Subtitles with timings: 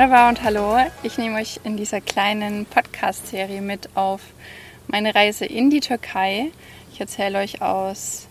[0.00, 0.78] Merhaba und hallo.
[1.02, 4.22] Ich nehme euch in dieser kleinen Podcast-Serie mit auf
[4.86, 6.52] meine Reise in die Türkei.
[6.90, 8.26] Ich erzähle euch aus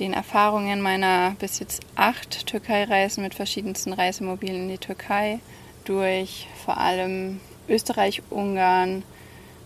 [0.00, 5.40] den Erfahrungen meiner bis jetzt acht Türkei-Reisen mit verschiedensten Reisemobilen in die Türkei
[5.84, 9.02] durch vor allem Österreich, Ungarn,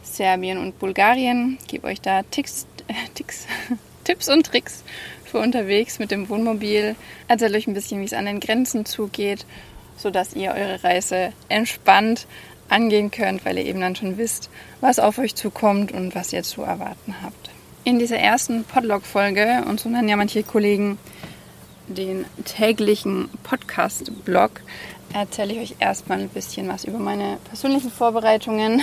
[0.03, 1.57] Serbien und Bulgarien.
[1.61, 3.47] Ich gebe euch da Ticks, äh, Ticks,
[4.03, 4.83] Tipps und Tricks
[5.25, 6.97] für unterwegs mit dem Wohnmobil.
[7.29, 9.47] Erzähle euch ein bisschen, wie es an den Grenzen zugeht,
[9.97, 12.27] sodass ihr eure Reise entspannt
[12.69, 14.51] angehen könnt, weil ihr eben dann schon wisst,
[14.81, 17.51] was auf euch zukommt und was ihr zu erwarten habt.
[17.85, 20.99] In dieser ersten Podlog-Folge, und so nennen ja manche Kollegen
[21.89, 24.63] den täglichen Podcast-Blog,
[25.13, 28.81] erzähle ich euch erstmal ein bisschen was über meine persönlichen Vorbereitungen,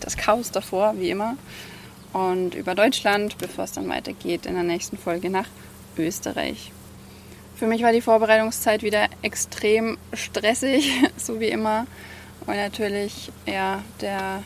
[0.00, 1.36] das Chaos davor, wie immer,
[2.12, 5.48] und über Deutschland, bevor es dann weitergeht in der nächsten Folge nach
[5.96, 6.72] Österreich.
[7.56, 11.86] Für mich war die Vorbereitungszeit wieder extrem stressig, so wie immer,
[12.46, 14.42] weil natürlich ja der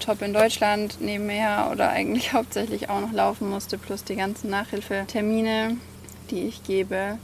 [0.00, 5.78] Job in Deutschland nebenher oder eigentlich hauptsächlich auch noch laufen musste, plus die ganzen Nachhilfetermine,
[6.30, 7.18] die ich gebe.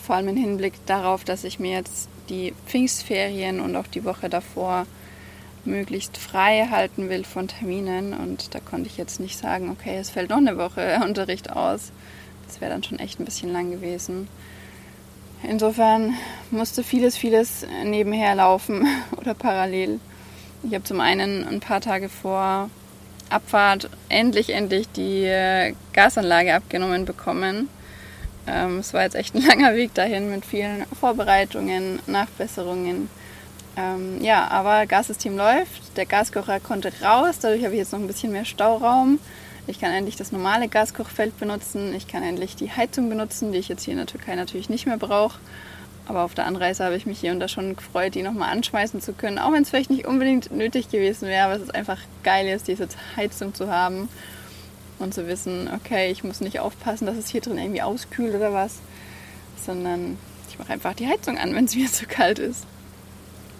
[0.00, 4.28] Vor allem im Hinblick darauf, dass ich mir jetzt die Pfingstferien und auch die Woche
[4.28, 4.86] davor
[5.64, 8.12] möglichst frei halten will von Terminen.
[8.12, 11.90] Und da konnte ich jetzt nicht sagen, okay, es fällt noch eine Woche Unterricht aus.
[12.46, 14.28] Das wäre dann schon echt ein bisschen lang gewesen.
[15.42, 16.14] Insofern
[16.50, 20.00] musste vieles, vieles nebenher laufen oder parallel.
[20.62, 22.70] Ich habe zum einen ein paar Tage vor
[23.28, 27.68] Abfahrt endlich, endlich die äh, Gasanlage abgenommen bekommen.
[28.46, 33.08] Ähm, es war jetzt echt ein langer Weg dahin mit vielen Vorbereitungen, Nachbesserungen.
[33.76, 38.06] Ähm, ja, aber Gassystem läuft, der Gaskocher konnte raus, dadurch habe ich jetzt noch ein
[38.06, 39.18] bisschen mehr Stauraum.
[39.66, 43.68] Ich kann endlich das normale Gaskochfeld benutzen, ich kann endlich die Heizung benutzen, die ich
[43.68, 45.38] jetzt hier in der Türkei natürlich nicht mehr brauche.
[46.06, 49.00] Aber auf der Anreise habe ich mich hier und da schon gefreut, die nochmal anschmeißen
[49.00, 51.98] zu können, auch wenn es vielleicht nicht unbedingt nötig gewesen wäre, aber es ist einfach
[52.22, 54.10] geil ist, diese Heizung zu haben
[54.98, 58.52] und zu wissen, okay, ich muss nicht aufpassen, dass es hier drin irgendwie auskühlt oder
[58.52, 58.80] was,
[59.64, 60.18] sondern
[60.50, 62.66] ich mache einfach die Heizung an, wenn es mir zu kalt ist.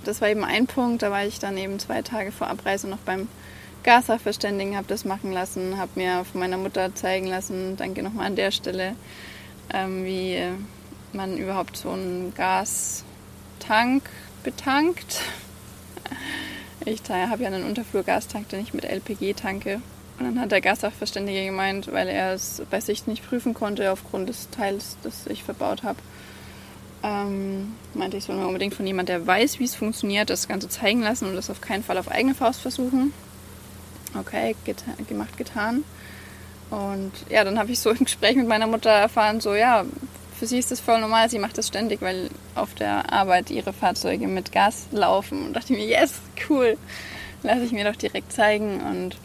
[0.04, 2.98] Das war eben ein Punkt, da war ich dann eben zwei Tage vor Abreise noch
[2.98, 3.26] beim
[3.84, 8.37] Gassachverständigen, habe das machen lassen, habe mir von meiner Mutter zeigen lassen, danke nochmal an
[8.37, 8.97] der Stelle,
[9.72, 10.43] ähm, wie
[11.12, 14.03] man überhaupt so einen Gastank
[14.43, 15.21] betankt.
[16.87, 19.81] Ich habe ja einen Unterflurgastank, den ich mit LPG tanke.
[20.19, 24.28] Und dann hat der Gassachverständige gemeint, weil er es bei sich nicht prüfen konnte aufgrund
[24.28, 25.99] des Teils, das ich verbaut habe,
[27.03, 30.69] ähm, meinte ich, soll mir unbedingt von jemand, der weiß, wie es funktioniert, das Ganze
[30.69, 33.12] zeigen lassen und das auf keinen Fall auf eigene Faust versuchen.
[34.19, 35.85] Okay, get gemacht, getan.
[36.71, 39.85] Und ja, dann habe ich so im Gespräch mit meiner Mutter erfahren, so ja,
[40.39, 43.73] für sie ist das voll normal, sie macht das ständig, weil auf der Arbeit ihre
[43.73, 45.47] Fahrzeuge mit Gas laufen.
[45.47, 46.77] Und dachte mir, yes, cool,
[47.43, 48.81] lasse ich mir doch direkt zeigen.
[48.81, 49.17] Und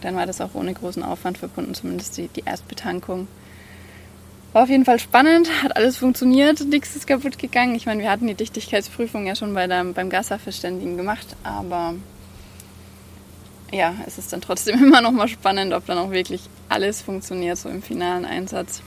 [0.00, 3.26] dann war das auch ohne großen Aufwand verbunden, zumindest die, die Erstbetankung.
[4.52, 7.74] War auf jeden Fall spannend, hat alles funktioniert, nichts ist kaputt gegangen.
[7.74, 11.94] Ich meine, wir hatten die Dichtigkeitsprüfung ja schon bei der, beim Gassachverständigen gemacht, aber
[13.74, 17.58] ja, es ist dann trotzdem immer noch mal spannend, ob dann auch wirklich alles funktioniert,
[17.58, 18.82] so im finalen Einsatz.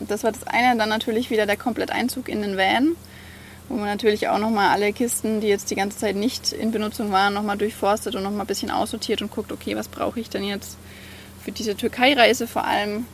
[0.00, 0.78] Das war das eine.
[0.78, 2.94] Dann natürlich wieder der Kompletteinzug in den Van,
[3.68, 7.10] wo man natürlich auch nochmal alle Kisten, die jetzt die ganze Zeit nicht in Benutzung
[7.10, 10.44] waren, nochmal durchforstet und nochmal ein bisschen aussortiert und guckt, okay, was brauche ich denn
[10.44, 10.78] jetzt
[11.42, 13.06] für diese Türkei-Reise vor allem.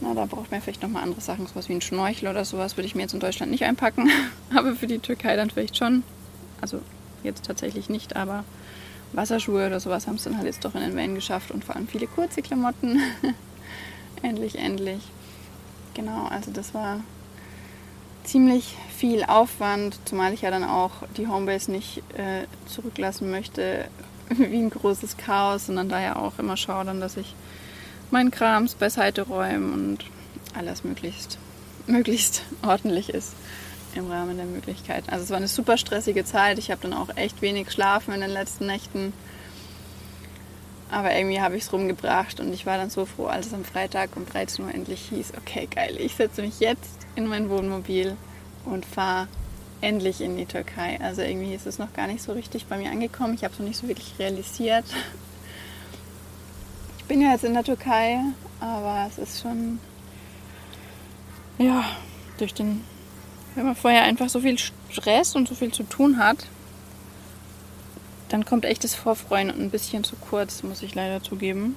[0.00, 2.86] Na, da braucht man vielleicht nochmal andere Sachen, sowas wie ein Schnorchel oder sowas würde
[2.86, 4.10] ich mir jetzt in Deutschland nicht einpacken,
[4.54, 6.02] aber für die Türkei dann vielleicht schon.
[6.60, 6.80] Also
[7.22, 8.44] jetzt tatsächlich nicht, aber
[9.12, 11.76] Wasserschuhe oder sowas haben es dann halt jetzt doch in den Van geschafft und vor
[11.76, 13.00] allem viele kurze Klamotten.
[14.22, 15.02] endlich, endlich.
[15.94, 17.00] Genau, also das war
[18.24, 23.86] ziemlich viel Aufwand, zumal ich ja dann auch die Homebase nicht äh, zurücklassen möchte
[24.28, 27.34] wie ein großes Chaos, sondern daher auch immer schaue dann, dass ich
[28.10, 29.98] meinen Krams beiseite räume und
[30.54, 31.38] alles möglichst,
[31.86, 33.34] möglichst ordentlich ist
[33.96, 35.10] im Rahmen der Möglichkeiten.
[35.10, 36.58] Also es war eine super stressige Zeit.
[36.58, 39.12] Ich habe dann auch echt wenig geschlafen in den letzten Nächten.
[40.90, 43.64] Aber irgendwie habe ich es rumgebracht und ich war dann so froh, als es am
[43.64, 48.16] Freitag um 13 Uhr endlich hieß, okay, geil, ich setze mich jetzt in mein Wohnmobil
[48.66, 49.26] und fahre
[49.80, 50.98] endlich in die Türkei.
[51.00, 53.34] Also irgendwie ist es noch gar nicht so richtig bei mir angekommen.
[53.34, 54.84] Ich habe es noch nicht so wirklich realisiert.
[56.98, 58.20] Ich bin ja jetzt in der Türkei,
[58.60, 59.80] aber es ist schon,
[61.58, 61.84] ja,
[62.38, 62.84] durch den,
[63.54, 66.46] wenn man vorher einfach so viel Stress und so viel zu tun hat,
[68.28, 71.76] dann kommt echt das Vorfreuen ein bisschen zu kurz, muss ich leider zugeben.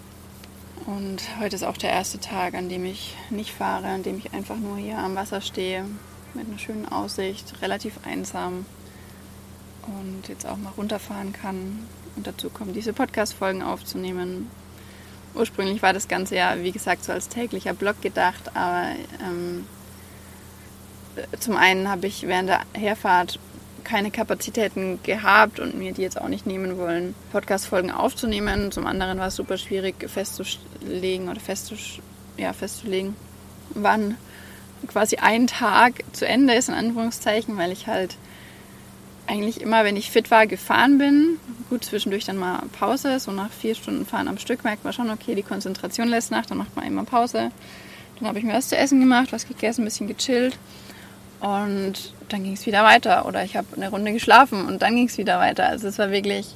[0.86, 4.34] Und heute ist auch der erste Tag, an dem ich nicht fahre, an dem ich
[4.34, 5.86] einfach nur hier am Wasser stehe,
[6.34, 8.66] mit einer schönen Aussicht, relativ einsam.
[9.88, 11.86] und jetzt auch mal runterfahren kann.
[12.16, 14.50] Und dazu kommen diese Podcast-Folgen aufzunehmen.
[15.36, 19.68] Ursprünglich war das Ganze ja, wie gesagt, so als täglicher Blog gedacht, aber ähm,
[21.40, 23.40] zum einen habe ich während der Herfahrt
[23.84, 28.72] keine Kapazitäten gehabt und mir die jetzt auch nicht nehmen wollen, Podcast-Folgen aufzunehmen.
[28.72, 31.40] Zum anderen war es super schwierig festzulegen oder
[32.38, 33.16] ja, festzulegen,
[33.70, 34.18] wann
[34.88, 38.18] quasi ein Tag zu Ende ist, in Anführungszeichen, weil ich halt
[39.28, 41.40] eigentlich immer, wenn ich fit war, gefahren bin.
[41.70, 43.20] Gut, zwischendurch dann mal Pause.
[43.20, 46.46] So nach vier Stunden Fahren am Stück merkt man schon, okay, die Konzentration lässt nach,
[46.46, 47.52] dann macht man immer Pause.
[48.20, 50.58] Dann habe ich mir was zu essen gemacht, was gegessen, ein bisschen gechillt.
[51.46, 53.28] Und dann ging es wieder weiter.
[53.28, 55.68] Oder ich habe eine Runde geschlafen und dann ging es wieder weiter.
[55.68, 56.56] Also es war wirklich,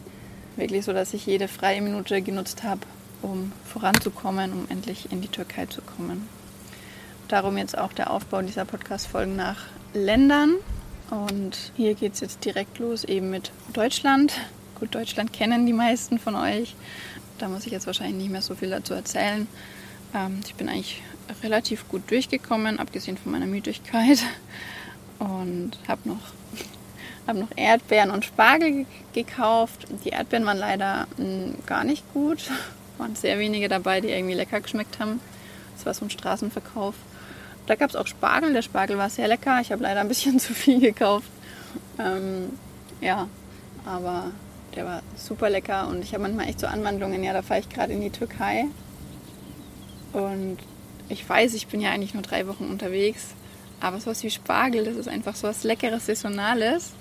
[0.56, 2.81] wirklich so, dass ich jede freie Minute genutzt habe,
[3.21, 6.27] um voranzukommen, um endlich in die Türkei zu kommen.
[7.27, 10.56] Darum jetzt auch der Aufbau dieser Podcast-Folgen nach Ländern.
[11.12, 14.33] Und hier geht es jetzt direkt los eben mit Deutschland.
[14.80, 16.75] Gut, Deutschland kennen die meisten von euch.
[17.38, 19.47] Da muss ich jetzt wahrscheinlich nicht mehr so viel dazu erzählen.
[20.15, 21.03] Ähm, ich bin eigentlich
[21.44, 24.24] relativ gut durchgekommen, abgesehen von meiner Müdigkeit.
[25.19, 26.18] Und habe noch,
[27.27, 29.88] hab noch Erdbeeren und Spargel gekauft.
[30.04, 32.39] Die Erdbeeren waren leider hm, gar nicht gut.
[32.98, 35.21] Waren sehr wenige dabei, die irgendwie lecker geschmeckt haben.
[35.77, 36.95] Das war so ein Straßenverkauf.
[37.66, 38.51] Da gab es auch Spargel.
[38.51, 39.62] Der Spargel war sehr lecker.
[39.62, 41.30] Ich habe leider ein bisschen zu viel gekauft.
[41.98, 42.50] Ähm,
[43.00, 43.30] ja,
[43.86, 44.31] aber
[44.75, 47.24] der war super lecker und ich habe manchmal echt so Anwandlungen.
[47.24, 48.66] Ja, da fahre ich gerade in die Türkei
[50.13, 50.57] und
[51.10, 53.30] ich weiß, ich bin ja eigentlich nur drei Wochen unterwegs,
[53.79, 56.93] aber sowas wie Spargel, das ist einfach so was Leckeres, Saisonales,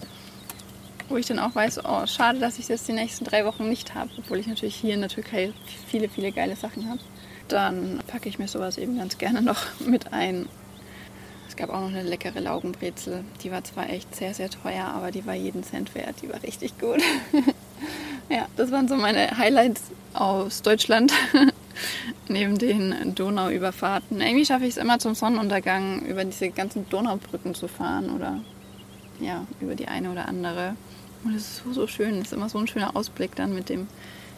[1.09, 3.95] wo ich dann auch weiß, oh, schade, dass ich das die nächsten drei Wochen nicht
[3.95, 5.53] habe, obwohl ich natürlich hier in der Türkei
[5.87, 7.01] viele, viele geile Sachen habe.
[7.49, 10.49] Dann packe ich mir sowas eben ganz gerne noch mit ein
[11.59, 13.25] gab auch noch eine leckere Laugenbrezel.
[13.43, 16.15] Die war zwar echt sehr, sehr teuer, aber die war jeden Cent wert.
[16.23, 17.03] Die war richtig gut.
[18.31, 19.83] ja, das waren so meine Highlights
[20.15, 21.13] aus Deutschland.
[22.29, 24.21] Neben den Donauüberfahrten.
[24.21, 28.41] Irgendwie schaffe ich es immer zum Sonnenuntergang über diese ganzen Donaubrücken zu fahren oder
[29.21, 30.75] ja, über die eine oder andere.
[31.25, 32.17] Und es ist so, so schön.
[32.21, 33.89] Es ist immer so ein schöner Ausblick dann mit dem,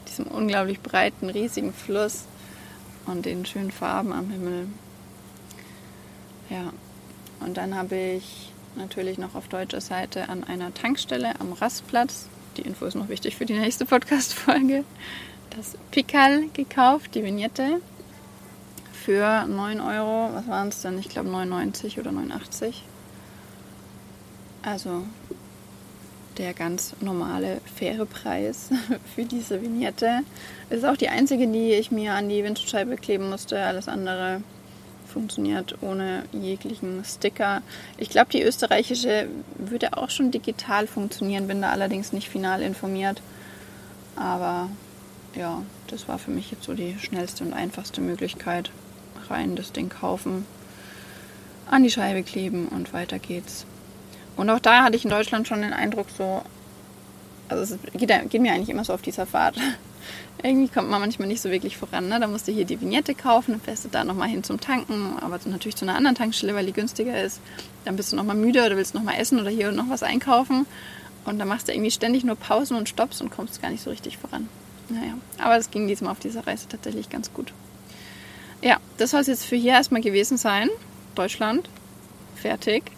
[0.08, 2.24] diesem unglaublich breiten, riesigen Fluss
[3.06, 4.66] und den schönen Farben am Himmel.
[6.48, 6.72] Ja,
[7.40, 12.26] und dann habe ich natürlich noch auf deutscher Seite an einer Tankstelle am Rastplatz,
[12.56, 14.84] die Info ist noch wichtig für die nächste Podcast-Folge,
[15.56, 17.80] das Pikal gekauft, die Vignette,
[18.92, 20.34] für 9 Euro.
[20.34, 20.98] Was waren es denn?
[20.98, 22.84] Ich glaube 99 oder 89.
[24.62, 25.04] Also
[26.38, 28.70] der ganz normale, faire Preis
[29.14, 30.20] für diese Vignette.
[30.68, 33.60] Es ist auch die einzige, die ich mir an die Windschutzscheibe kleben musste.
[33.62, 34.42] Alles andere
[35.06, 37.62] funktioniert ohne jeglichen Sticker.
[37.98, 43.20] Ich glaube, die österreichische würde auch schon digital funktionieren, bin da allerdings nicht final informiert.
[44.14, 44.68] Aber
[45.34, 48.70] ja, das war für mich jetzt so die schnellste und einfachste Möglichkeit.
[49.28, 50.44] Rein das Ding kaufen,
[51.70, 53.64] an die Scheibe kleben und weiter geht's.
[54.36, 56.42] Und auch da hatte ich in Deutschland schon den Eindruck, so,
[57.48, 59.56] also es geht, geht mir eigentlich immer so auf dieser Fahrt
[60.42, 62.08] irgendwie kommt man manchmal nicht so wirklich voran.
[62.08, 62.20] Ne?
[62.20, 65.16] Da musst du hier die Vignette kaufen, dann fährst du da nochmal hin zum Tanken,
[65.20, 67.40] aber natürlich zu einer anderen Tankstelle, weil die günstiger ist.
[67.84, 70.66] Dann bist du nochmal müde oder willst nochmal essen oder hier noch was einkaufen.
[71.24, 73.90] Und dann machst du irgendwie ständig nur Pausen und Stops und kommst gar nicht so
[73.90, 74.48] richtig voran.
[74.90, 77.52] Naja, aber das ging diesmal auf dieser Reise tatsächlich ganz gut.
[78.62, 80.68] Ja, das soll es jetzt für hier erstmal gewesen sein.
[81.14, 81.68] Deutschland.
[82.36, 82.90] Fertig.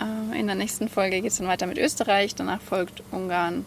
[0.00, 2.34] Äh, in der nächsten Folge geht es dann weiter mit Österreich.
[2.34, 3.64] Danach folgt Ungarn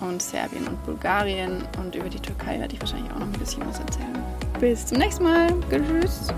[0.00, 1.62] und Serbien und Bulgarien.
[1.78, 4.16] Und über die Türkei werde ich wahrscheinlich auch noch ein bisschen was erzählen.
[4.60, 5.54] Bis zum nächsten Mal.
[5.70, 6.28] Tschüss.